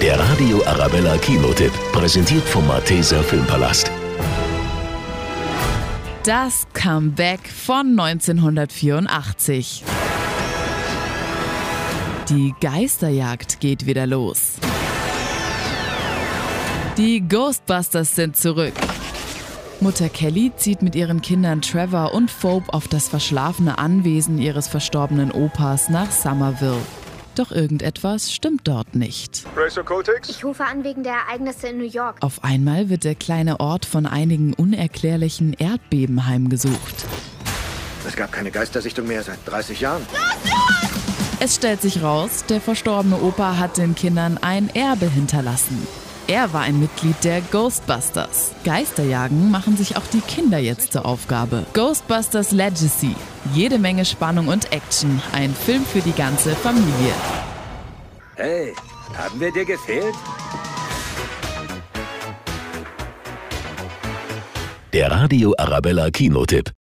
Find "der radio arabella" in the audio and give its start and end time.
0.00-1.18, 64.92-66.12